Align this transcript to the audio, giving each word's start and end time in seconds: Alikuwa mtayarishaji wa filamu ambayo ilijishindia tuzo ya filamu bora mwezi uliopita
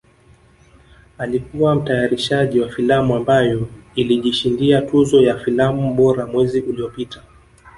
Alikuwa 1.17 1.75
mtayarishaji 1.75 2.59
wa 2.59 2.69
filamu 2.69 3.15
ambayo 3.15 3.67
ilijishindia 3.95 4.81
tuzo 4.81 5.21
ya 5.21 5.37
filamu 5.37 5.93
bora 5.93 6.25
mwezi 6.27 6.59
uliopita 6.61 7.23